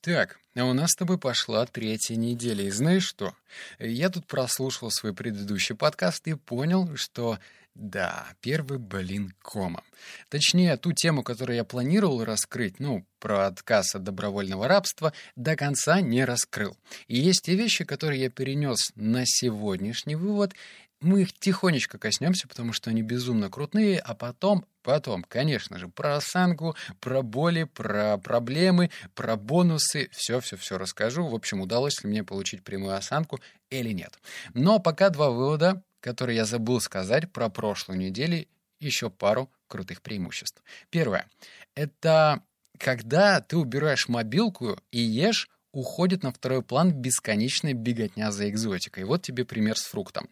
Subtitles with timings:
[0.00, 2.64] Так, а у нас с тобой пошла третья неделя.
[2.64, 3.34] И знаешь что?
[3.78, 7.38] Я тут прослушал свой предыдущий подкаст и понял, что
[7.74, 9.84] да, первый, блин, кома.
[10.30, 16.00] Точнее, ту тему, которую я планировал раскрыть, ну, про отказ от добровольного рабства, до конца
[16.00, 16.76] не раскрыл.
[17.06, 20.54] И есть те вещи, которые я перенес на сегодняшний вывод,
[21.00, 26.16] мы их тихонечко коснемся, потому что они безумно крутые, а потом, потом, конечно же, про
[26.16, 31.26] осанку, про боли, про проблемы, про бонусы, все-все-все расскажу.
[31.26, 34.18] В общем, удалось ли мне получить прямую осанку или нет.
[34.54, 38.46] Но пока два вывода, которые я забыл сказать про прошлую неделю,
[38.80, 40.62] еще пару крутых преимуществ.
[40.90, 41.26] Первое.
[41.74, 42.42] Это
[42.78, 49.04] когда ты убираешь мобилку и ешь, уходит на второй план бесконечная беготня за экзотикой.
[49.04, 50.28] Вот тебе пример с фруктом.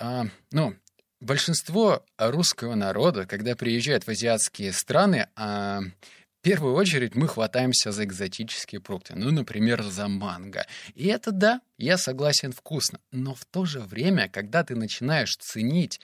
[0.00, 0.74] А, ну,
[1.20, 8.04] большинство русского народа, когда приезжает в азиатские страны, а, в первую очередь мы хватаемся за
[8.04, 10.66] экзотические фрукты, ну, например, за манго.
[10.94, 12.98] И это, да, я согласен, вкусно.
[13.12, 16.00] Но в то же время, когда ты начинаешь ценить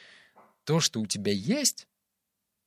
[0.64, 1.88] то, что у тебя есть,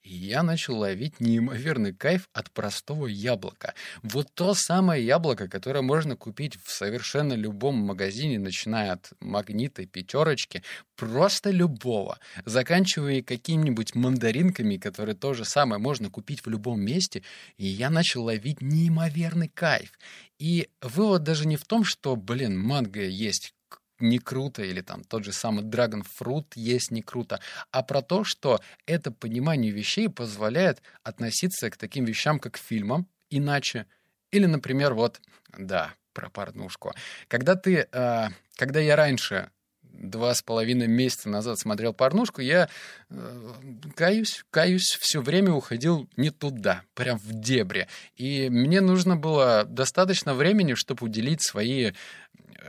[0.03, 3.73] я начал ловить неимоверный кайф от простого яблока.
[4.01, 10.63] Вот то самое яблоко, которое можно купить в совершенно любом магазине, начиная от магнита, пятерочки,
[10.95, 17.23] просто любого, заканчивая какими-нибудь мандаринками, которые то же самое можно купить в любом месте,
[17.57, 19.91] и я начал ловить неимоверный кайф.
[20.37, 23.53] И вывод даже не в том, что, блин, манго есть
[23.99, 27.39] не круто, или там тот же самый Dragon Fruit есть не круто,
[27.71, 33.85] а про то, что это понимание вещей позволяет относиться к таким вещам, как фильмам, иначе.
[34.31, 35.19] Или, например, вот,
[35.57, 36.93] да, про порнушку.
[37.27, 39.49] Когда ты, э, когда я раньше
[39.81, 42.69] два с половиной месяца назад смотрел порнушку, я,
[43.09, 43.53] э,
[43.95, 47.87] каюсь, каюсь, все время уходил не туда, прям в дебри.
[48.15, 51.93] И мне нужно было достаточно времени, чтобы уделить свои э,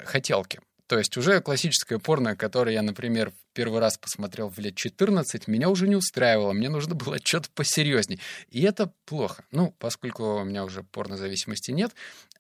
[0.05, 0.61] хотелки.
[0.91, 5.69] То есть уже классическое порно, которое я, например, первый раз посмотрел в лет 14, меня
[5.69, 8.19] уже не устраивало, мне нужно было что-то посерьезней.
[8.49, 9.45] И это плохо.
[9.53, 11.93] Ну, поскольку у меня уже порнозависимости нет,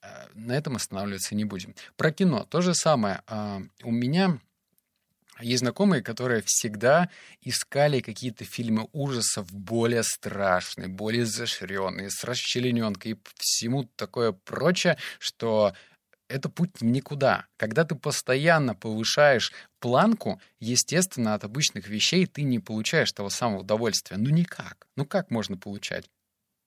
[0.02, 1.76] э, на этом останавливаться не будем.
[1.96, 3.22] Про кино то же самое.
[3.28, 4.40] А, у меня
[5.40, 7.08] есть знакомые, которые всегда
[7.42, 15.72] искали какие-то фильмы ужасов более страшные, более изощренные, с расчлененкой и всему такое прочее, что
[16.30, 17.46] это путь никуда.
[17.56, 24.16] Когда ты постоянно повышаешь планку, естественно, от обычных вещей ты не получаешь того самого удовольствия.
[24.16, 24.86] Ну никак.
[24.96, 26.08] Ну как можно получать?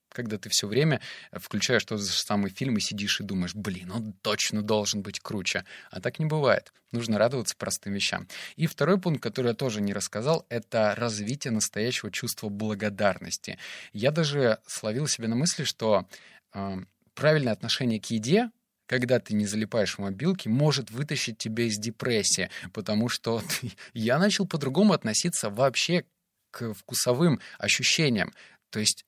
[0.10, 4.14] Когда ты все время включаешь тот же самый фильм и сидишь и думаешь, блин, он
[4.22, 5.66] точно должен быть круче.
[5.90, 6.72] А так не бывает.
[6.92, 8.28] Нужно радоваться простым вещам.
[8.56, 13.58] И второй пункт, который я тоже не рассказал, это развитие настоящего чувства благодарности.
[13.92, 16.08] Я даже словил себя на мысли, что
[16.54, 16.78] э,
[17.16, 18.52] правильное отношение к еде
[18.86, 23.42] когда ты не залипаешь в мобилке, может вытащить тебя из депрессии, потому что
[23.94, 26.06] я начал по-другому относиться вообще
[26.52, 28.34] к вкусовым ощущениям.
[28.70, 29.06] То есть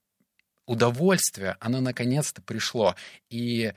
[0.65, 2.95] удовольствие, оно наконец-то пришло.
[3.29, 3.73] И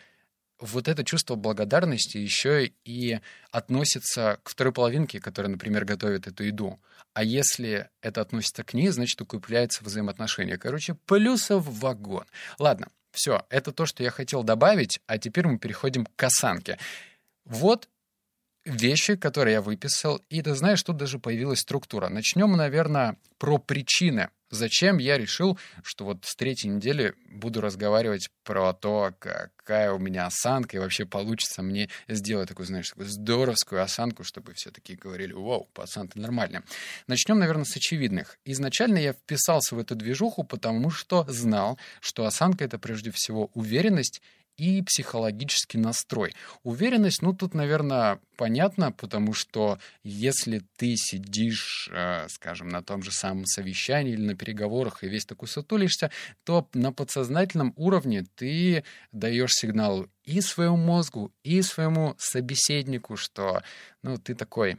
[0.58, 3.20] вот это чувство благодарности еще и
[3.50, 6.80] относится к второй половинке, которая, например, готовит эту еду.
[7.14, 10.56] А если это относится к ней, значит, укрепляется взаимоотношения.
[10.56, 12.24] Короче, плюсов вагон.
[12.58, 16.78] Ладно, все, это то, что я хотел добавить, а теперь мы переходим к осанке.
[17.44, 17.88] Вот
[18.68, 22.08] вещи, которые я выписал, и ты знаешь, тут даже появилась структура.
[22.08, 28.72] Начнем, наверное, про причины Зачем я решил, что вот с третьей недели буду разговаривать про
[28.72, 34.24] то, какая у меня осанка, и вообще получится мне сделать такую, знаешь, такую здоровскую осанку,
[34.24, 36.60] чтобы все таки говорили, вау, пацан, ты нормальный.
[37.06, 38.38] Начнем, наверное, с очевидных.
[38.46, 44.22] Изначально я вписался в эту движуху, потому что знал, что осанка— это прежде всего уверенность
[44.58, 46.34] и психологический настрой.
[46.64, 53.12] Уверенность, ну, тут, наверное, понятно, потому что если ты сидишь, э, скажем, на том же
[53.12, 56.10] самом совещании или на переговорах и весь такой сутулишься,
[56.44, 63.62] то на подсознательном уровне ты даешь сигнал и своему мозгу, и своему собеседнику, что,
[64.02, 64.78] ну, ты такой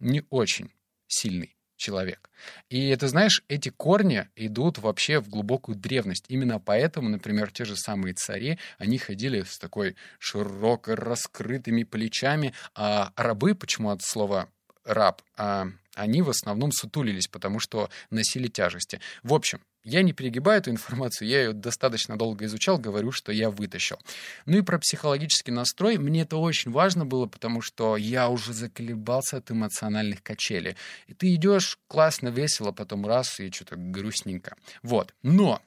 [0.00, 0.70] не очень
[1.06, 2.30] сильный человек.
[2.68, 6.26] И это, знаешь, эти корни идут вообще в глубокую древность.
[6.28, 13.12] Именно поэтому, например, те же самые цари, они ходили с такой широко раскрытыми плечами, а
[13.16, 14.48] рабы, почему от слова
[14.84, 19.00] раб, а они в основном сутулились, потому что носили тяжести.
[19.22, 23.50] В общем, я не перегибаю эту информацию, я ее достаточно долго изучал, говорю, что я
[23.50, 23.98] вытащил.
[24.46, 25.98] Ну и про психологический настрой.
[25.98, 30.76] Мне это очень важно было, потому что я уже заколебался от эмоциональных качелей.
[31.06, 34.56] И ты идешь классно, весело, потом раз, и что-то грустненько.
[34.82, 35.14] Вот.
[35.22, 35.60] Но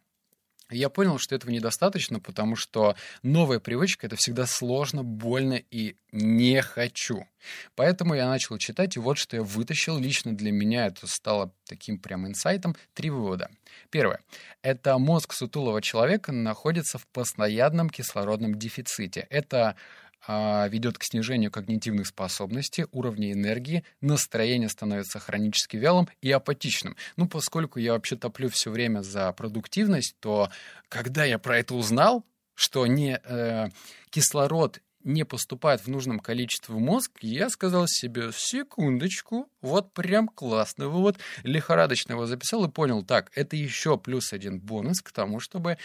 [0.74, 6.62] я понял, что этого недостаточно, потому что новая привычка— это всегда сложно, больно и не
[6.62, 7.26] хочу.
[7.76, 9.98] Поэтому я начал читать, и вот что я вытащил.
[9.98, 12.76] Лично для меня это стало таким прям инсайтом.
[12.94, 13.50] Три вывода.
[13.90, 14.22] Первое.
[14.62, 19.28] Это мозг сутулого человека находится в постоянном кислородном дефиците.
[19.30, 19.76] Это
[20.28, 26.96] ведет к снижению когнитивных способностей, уровня энергии, настроение становится хронически вялым и апатичным.
[27.18, 30.50] Ну, поскольку я вообще топлю все время за продуктивность, то
[30.88, 32.24] когда я про это узнал,
[32.56, 33.70] что не э,
[34.10, 40.88] кислород не поступает в нужном количестве в мозг, я сказал себе, секундочку, вот прям классный
[40.88, 45.78] вывод, лихорадочно его записал и понял, так, это еще плюс один бонус к тому, чтобы,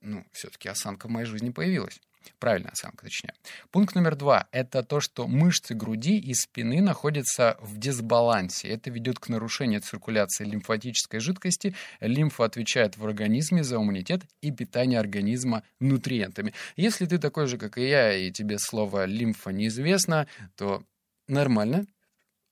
[0.00, 2.00] ну, все-таки осанка в моей жизни появилась.
[2.38, 3.34] Правильная оценка, точнее.
[3.70, 8.68] Пункт номер два— это то, что мышцы груди и спины находятся в дисбалансе.
[8.68, 11.74] Это ведет к нарушению циркуляции лимфатической жидкости.
[12.00, 16.54] Лимфа отвечает в организме за иммунитет и питание организма нутриентами.
[16.76, 20.26] Если ты такой же, как и я, и тебе слово «лимфа» неизвестно,
[20.56, 20.84] то
[21.28, 21.86] нормально,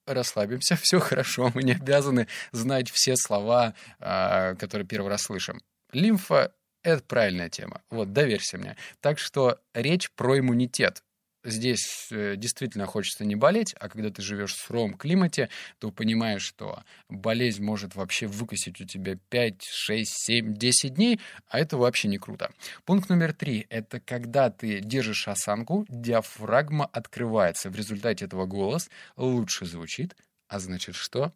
[0.07, 5.61] расслабимся, все хорошо, мы не обязаны знать все слова, а, которые первый раз слышим.
[5.93, 6.53] Лимфа
[6.83, 7.83] это правильная тема.
[7.91, 8.77] Вот, доверься мне.
[9.01, 11.03] Так что речь про иммунитет.
[11.45, 15.49] Здесь э, действительно хочется не болеть, а когда ты живешь в суровом климате,
[15.79, 21.61] то понимаешь, что болезнь может вообще выкосить у тебя 5, 6, 7, 10 дней, а
[21.61, 22.51] это вообще не круто.
[22.85, 27.71] Пункт номер три— это когда ты держишь осанку, диафрагма открывается.
[27.71, 30.17] В результате этого голос лучше звучит,
[30.49, 31.33] а значит что?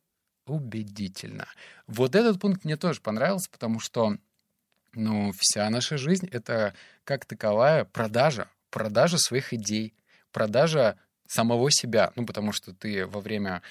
[0.47, 1.47] Убедительно.
[1.87, 4.17] Вот этот пункт мне тоже понравился, потому что
[4.94, 6.75] ну, вся наша жизнь— это
[7.05, 9.94] как таковая продажа, продажа своих идей,
[10.33, 12.12] продажа самого себя.
[12.17, 13.62] Ну, потому что ты во время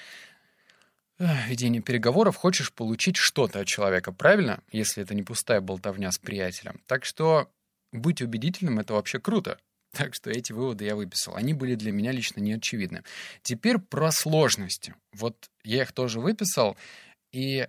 [1.20, 4.62] э, ведения переговоров хочешь получить что-то от человека, правильно?
[4.72, 6.82] Если это не пустая болтовня с приятелем.
[6.88, 7.50] Так что
[7.92, 9.58] быть убедительным— это вообще круто.
[9.92, 11.36] Так что эти выводы я выписал.
[11.36, 13.04] Они были для меня лично неочевидны.
[13.42, 14.96] Теперь про сложности.
[15.12, 16.78] Вот я их тоже выписал,
[17.34, 17.68] и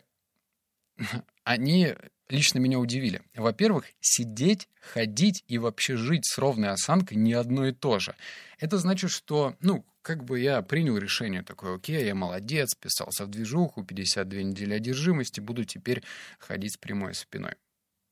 [1.43, 1.97] они
[2.33, 3.23] лично меня удивили.
[3.35, 8.15] Во-первых, сидеть, ходить и вообще жить с ровной осанкой не одно и то же.
[8.59, 13.29] Это значит, что, ну, как бы я принял решение такое, окей, я молодец, писался в
[13.29, 16.03] движуху, 52 недели одержимости, буду теперь
[16.39, 17.55] ходить с прямой спиной.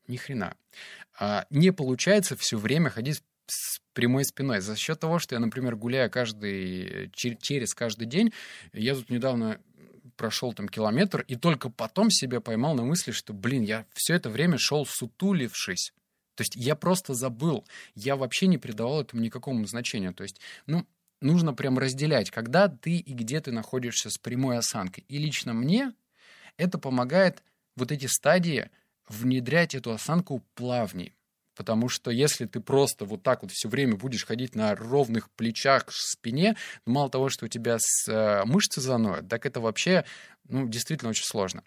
[0.07, 0.55] Ни хрена.
[1.19, 4.61] А, не получается все время ходить с прямой спиной.
[4.61, 8.33] За счет того, что я, например, гуляю каждый, через каждый день,
[8.73, 9.61] я тут недавно
[10.21, 14.29] прошел там километр, и только потом себя поймал на мысли, что, блин, я все это
[14.29, 15.95] время шел сутулившись.
[16.35, 17.65] То есть я просто забыл,
[17.95, 20.13] я вообще не придавал этому никакому значению.
[20.13, 20.87] То есть, ну,
[21.23, 25.07] нужно прям разделять, когда ты и где ты находишься с прямой осанкой.
[25.09, 25.95] И лично мне
[26.59, 27.43] это помогает
[27.75, 28.69] вот эти стадии
[29.09, 31.15] внедрять эту осанку плавней.
[31.61, 35.85] Потому что если ты просто вот так вот все время будешь ходить на ровных плечах,
[35.91, 37.77] спине, ну, мало того, что у тебя
[38.09, 40.07] э, мышцы заноют, так это вообще,
[40.49, 41.63] ну, действительно очень сложно.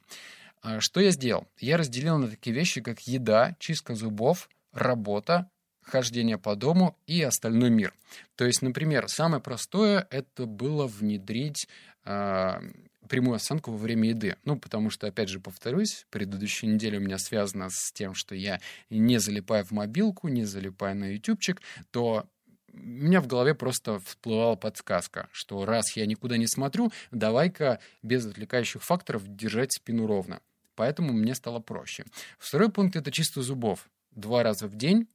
[0.64, 1.48] А что я сделал?
[1.60, 5.52] Я разделил на такие вещи, как еда, чистка зубов, работа,
[5.84, 7.94] хождение по дому и остальной мир.
[8.36, 11.68] То есть, например, самое простое это было внедрить
[12.06, 12.62] э,
[13.10, 14.38] прямую осанку во время еды.
[14.46, 18.60] Ну, потому что, опять же, повторюсь, предыдущая неделя у меня связана с тем, что я
[18.90, 21.62] не залипаю в мобилку, не залипаю на ютубчик,
[21.92, 22.28] то
[22.74, 28.26] у меня в голове просто всплывала подсказка, что раз я никуда не смотрю, давай-ка без
[28.26, 30.42] отвлекающих факторов держать спину ровно.
[30.76, 32.06] Поэтому мне стало проще.
[32.40, 33.90] Второй пункт— это чисто зубов.
[34.12, 35.08] Два раза в день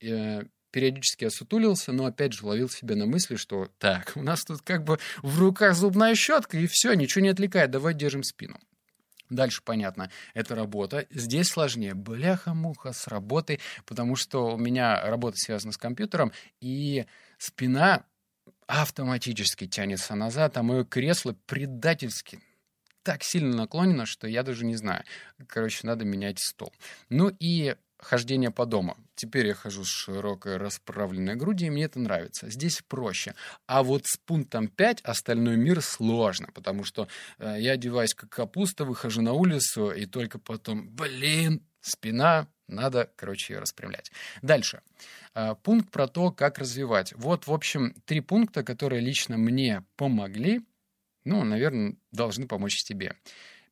[0.00, 4.62] э, периодически осутулился, но опять же ловил себя на мысли, что так, у нас тут
[4.62, 8.58] как бы в руках зубная щетка, и все, ничего не отвлекает, давай держим спину.
[9.30, 11.06] Дальше понятно, это работа.
[11.10, 11.94] Здесь сложнее.
[11.94, 17.06] Бляха-муха с работой, потому что у меня работа связана с компьютером, и
[17.38, 18.04] спина
[18.66, 22.40] автоматически тянется назад, а мое кресло предательски
[23.04, 25.04] так сильно наклонено, что я даже не знаю.
[25.46, 26.72] Короче, надо менять стол.
[27.10, 28.96] Ну и хождение по дому.
[29.14, 32.50] Теперь я хожу с широкой расправленной грудью, и мне это нравится.
[32.50, 33.34] Здесь проще.
[33.66, 37.08] А вот с пунктом 5 остальной мир сложно, потому что
[37.38, 43.54] э, я одеваюсь как капуста, выхожу на улицу, и только потом, блин, спина, надо, короче,
[43.54, 44.10] ее распрямлять.
[44.42, 44.80] Дальше.
[45.34, 47.12] Э, пункт про то, как развивать.
[47.16, 50.62] Вот, в общем, три пункта, которые лично мне помогли,
[51.24, 53.16] ну, наверное, должны помочь тебе.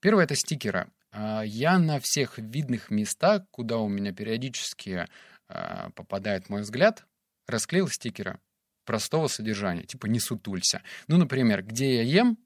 [0.01, 0.89] Первое— это стикеры.
[1.12, 5.07] А, я на всех видных местах, куда у меня периодически
[5.49, 7.04] а, попадает мой взгляд,
[7.47, 8.40] расклеил стикеры
[8.85, 10.83] простого содержания, типа «не сутулься».
[11.07, 12.38] Ну, например, где я ем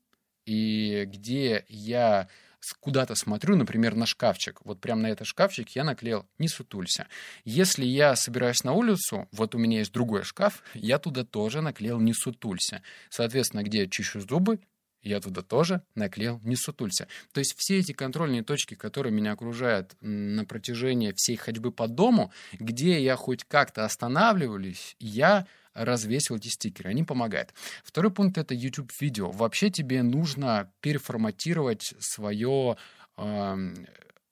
[0.45, 2.29] и где я
[2.81, 7.07] куда-то смотрю, например, на шкафчик, вот прямо на этот шкафчик я наклеил «не сутулься».
[7.45, 12.01] Если я собираюсь на улицу, вот у меня есть другой шкаф, я туда тоже наклеил
[12.01, 12.83] «не сутулься».
[13.11, 14.61] Соответственно, где я чищу зубы,
[15.03, 17.09] я туда тоже наклеил «не сутулься».
[17.33, 22.33] То есть все эти контрольные точки, которые меня окружают на протяжении всей ходьбы по дому,
[22.53, 26.91] где я хоть как-то останавливаюсь, я развесил эти стикеры.
[26.91, 27.53] Они помогают.
[27.85, 29.31] Второй пункт— это YouTube-видео.
[29.31, 32.77] Вообще тебе нужно переформатировать свое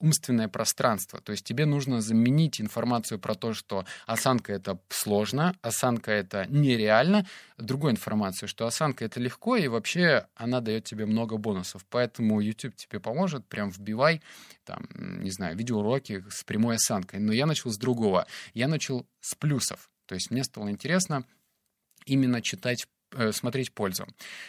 [0.01, 1.21] умственное пространство.
[1.21, 7.27] То есть тебе нужно заменить информацию про то, что осанка— это сложно, осанка— это нереально,
[7.57, 11.85] другой информацию, что осанка— это легко, и вообще она дает тебе много бонусов.
[11.89, 14.21] Поэтому YouTube тебе поможет, прям вбивай,
[14.65, 17.21] там, не знаю, видеоуроки с прямой осанкой.
[17.21, 18.27] Но я начал с другого.
[18.53, 19.91] Я начал с плюсов.
[20.07, 21.25] То есть мне стало интересно
[22.07, 24.07] именно читать э, смотреть пользу.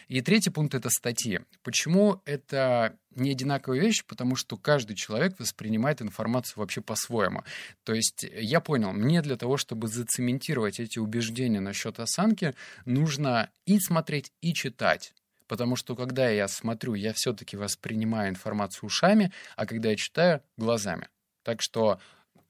[0.08, 1.40] И третий пункт— это статьи.
[1.64, 4.04] Почему это не одинаковая вещь?
[4.06, 7.44] Потому что каждый человек воспринимает информацию вообще по-своему.
[7.84, 12.54] То есть я понял, мне для того, чтобы зацементировать эти убеждения насчет осанки,
[12.86, 15.14] нужно и смотреть, и читать.
[15.48, 21.08] Потому что когда я смотрю, я все-таки воспринимаю информацию ушами, а когда я читаю— глазами.
[21.44, 22.00] Так что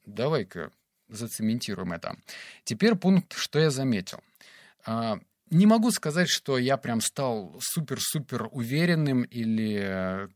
[0.05, 0.71] давай-ка
[1.09, 2.15] зацементируем это.
[2.63, 4.21] Теперь пункт, что я заметил.
[4.85, 5.19] А,
[5.49, 10.29] не могу сказать, что я прям стал супер-супер уверенным или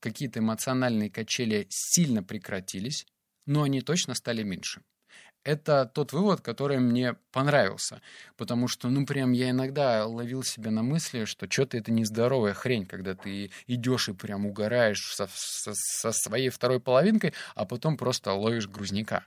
[0.00, 3.06] какие-то эмоциональные качели сильно прекратились,
[3.46, 4.82] но они точно стали меньше.
[5.42, 8.02] Это тот вывод, который мне понравился,
[8.36, 12.84] потому что, ну, прям я иногда ловил себя на мысли, что что-то это нездоровая хрень,
[12.84, 18.32] когда ты идешь и прям угораешь со, со, со своей второй половинкой, а потом просто
[18.32, 19.24] ловишь грузняка.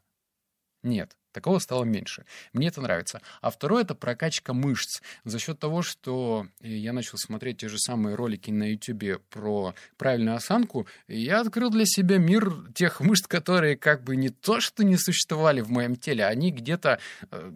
[0.84, 2.26] Нет, такого стало меньше.
[2.54, 3.22] Мне это нравится.
[3.42, 5.02] А второе— это прокачка мышц.
[5.26, 10.38] За счет того, что я начал смотреть те же самые ролики на YouTube про правильную
[10.38, 14.98] осанку, я открыл для себя мир тех мышц, которые как бы не то, что не
[14.98, 17.00] существовали в моем теле, они где-то...
[17.32, 17.52] Э,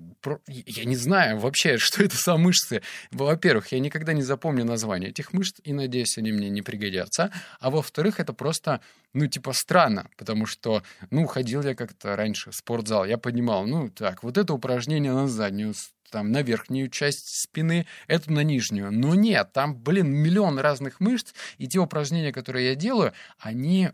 [0.47, 2.81] я не знаю вообще, что это за мышцы.
[3.11, 7.31] Во-первых, я никогда не запомню название этих мышц, и, надеюсь, они мне не пригодятся.
[7.59, 8.81] А во-вторых, это просто
[9.17, 13.89] ну, типа, странно, потому что, ну, ходил я как-то раньше в спортзал, я понимал, ну,
[13.89, 15.73] так, вот это упражнение на заднюю,
[16.11, 18.91] там, на верхнюю часть спины, это на нижнюю.
[18.91, 23.89] Но нет, там, блин, миллион разных мышц, и те упражнения, которые я делаю, они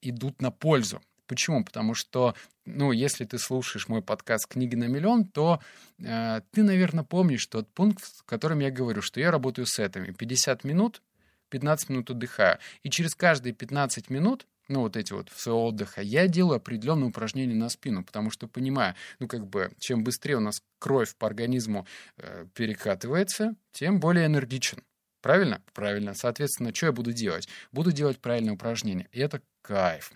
[0.00, 1.02] идут на пользу.
[1.26, 1.64] Почему?
[1.64, 5.60] Потому что, ну, если ты слушаешь мой подкаст «Книги на миллион», то
[5.98, 10.12] э, ты, наверное, помнишь тот пункт, в котором я говорю, что я работаю с этими
[10.12, 11.02] 50 минут,
[11.50, 12.58] 15 минут отдыхаю.
[12.84, 17.54] И через каждые 15 минут ну, вот эти вот своего отдыха, я делаю определенные упражнения
[17.54, 21.86] на спину, потому что понимаю, ну, как бы, чем быстрее у нас кровь по организму
[22.18, 24.82] э, перекатывается, тем более энергичен.
[25.20, 25.62] Правильно?
[25.72, 26.14] Правильно.
[26.14, 27.48] Соответственно, что я буду делать?
[27.72, 29.08] Буду делать правильные упражнения.
[29.10, 30.12] И это кайф.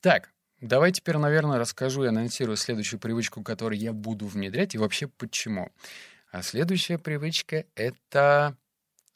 [0.00, 5.08] Так, давай теперь, наверное, расскажу и анонсирую следующую привычку, которую я буду внедрять, и вообще
[5.08, 5.70] почему.
[6.30, 8.56] А следующая привычка— это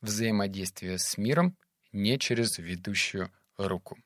[0.01, 1.57] взаимодействие с миром
[1.93, 3.31] не через ведущую
[3.69, 3.99] руку.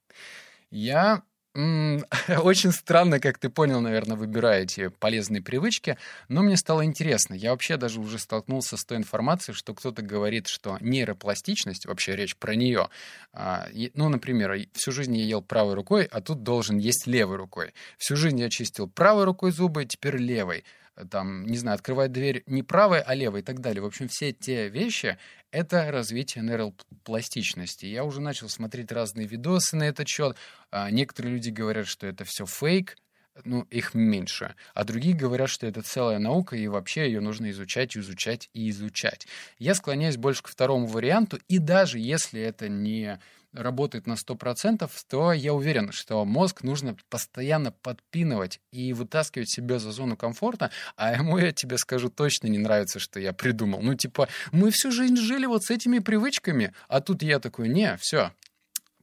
[0.70, 1.22] Я
[1.54, 5.96] очень странно, как ты понял, наверное, выбираю эти полезные привычки,
[6.28, 7.34] но мне стало интересно.
[7.34, 12.36] Я вообще даже уже столкнулся с той информацией, что кто-то говорит, что нейропластичность, вообще речь
[12.36, 12.88] про нее,
[13.32, 17.72] а, ну, например, всю жизнь я ел правой рукой, а тут должен есть левой рукой.
[17.98, 20.64] Всю жизнь я чистил правой рукой зубы, теперь левой
[21.10, 23.82] там, не знаю, открывать дверь не правой, а левой и так далее.
[23.82, 25.18] В общем, все те вещи—
[25.50, 27.86] это развитие нейропластичности.
[27.86, 30.36] Я уже начал смотреть разные видосы на этот счет.
[30.70, 32.96] А, некоторые люди говорят, что это все фейк,
[33.44, 34.54] ну, их меньше.
[34.74, 39.26] А другие говорят, что это целая наука, и вообще ее нужно изучать, изучать и изучать.
[39.58, 43.18] Я склоняюсь больше к второму варианту, и даже если это не
[43.54, 49.92] работает на 100%, то я уверен, что мозг нужно постоянно подпинывать и вытаскивать себя за
[49.92, 53.80] зону комфорта, а ему, я тебе скажу, точно не нравится, что я придумал.
[53.80, 57.96] Ну, типа, мы всю жизнь жили вот с этими привычками, а тут я такой, не,
[57.98, 58.32] все,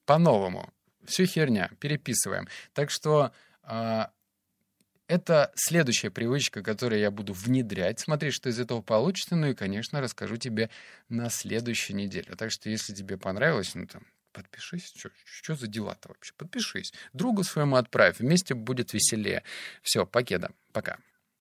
[0.06, 0.72] по-новому,
[1.06, 2.48] все херня, переписываем.
[2.74, 3.32] Так что
[3.64, 4.12] а,
[5.12, 8.00] это следующая привычка, которую я буду внедрять.
[8.00, 9.36] Смотри, что из этого получится.
[9.36, 10.70] Ну и, конечно, расскажу тебе
[11.10, 12.34] на следующей неделе.
[12.38, 14.94] Так что, если тебе понравилось, ну там, Подпишись.
[15.26, 16.34] Что за дела-то вообще?
[16.38, 16.94] Подпишись.
[17.14, 18.20] Другу своему отправь.
[18.20, 19.44] Вместе будет веселее.
[19.82, 20.52] Все, покеда.
[20.72, 20.98] Пока.